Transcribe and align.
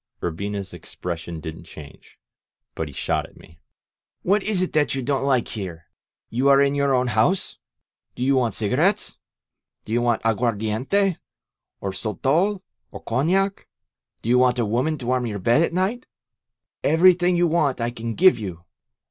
Urbina's 0.23 0.73
expression 0.73 1.39
didn't 1.39 1.65
change, 1.65 2.17
but 2.73 2.87
he 2.87 2.91
shot 2.91 3.27
at 3.27 3.37
me: 3.37 3.59
^^What 4.25 4.41
is 4.41 4.63
it 4.63 4.73
that 4.73 4.95
you 4.95 5.03
don't 5.03 5.23
like 5.23 5.49
here? 5.49 5.91
You 6.31 6.47
are 6.49 6.59
in 6.59 6.73
your 6.73 6.95
own 6.95 7.05
house! 7.05 7.59
Do 8.15 8.23
you 8.23 8.35
want 8.35 8.55
cigarettes? 8.55 9.15
Do 9.85 9.93
you 9.93 10.01
want 10.01 10.23
aguardiente, 10.23 11.17
or 11.81 11.91
sotol, 11.91 12.63
or 12.89 13.03
cognac? 13.03 13.67
Do 14.23 14.29
you 14.29 14.39
want 14.39 14.57
a 14.57 14.65
woman 14.65 14.97
to 14.97 15.05
warm 15.05 15.27
your 15.27 15.37
bed 15.37 15.61
at 15.61 15.71
night? 15.71 16.07
Everything 16.83 17.35
you 17.35 17.45
want 17.45 17.79
I 17.79 17.91
can 17.91 18.15
give 18.15 18.39
you! 18.39 18.63